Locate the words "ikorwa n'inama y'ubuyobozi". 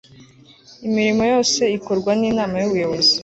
1.77-3.15